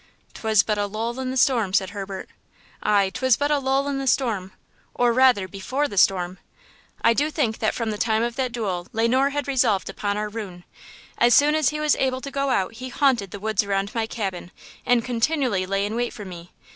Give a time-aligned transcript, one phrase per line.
[0.33, 2.27] "'Twas but a lull in the storm,'" said Herbert.
[2.81, 3.11] "Aye!
[3.13, 4.51] 'twas but a lull in the storm,"
[4.95, 6.39] or, rather, before the storm!
[7.03, 10.17] I do think that from the time of that duel Le Noir had resolved upon
[10.17, 10.63] our ruin.
[11.19, 14.07] As soon as he was able to go out he haunted the woods around my
[14.07, 14.49] cabin
[14.87, 16.51] and continually lay in wait for me.